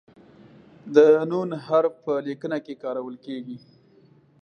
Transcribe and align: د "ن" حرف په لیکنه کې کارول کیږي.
د 0.95 0.97
"ن" 1.29 1.31
حرف 1.65 1.93
په 2.05 2.13
لیکنه 2.27 2.57
کې 2.65 2.73
کارول 2.83 3.15
کیږي. 3.25 3.57